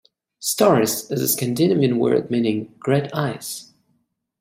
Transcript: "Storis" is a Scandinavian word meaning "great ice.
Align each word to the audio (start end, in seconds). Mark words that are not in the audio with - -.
"Storis" 0.41 1.11
is 1.11 1.21
a 1.21 1.27
Scandinavian 1.27 1.99
word 1.99 2.31
meaning 2.31 2.73
"great 2.79 3.13
ice. 3.15 3.71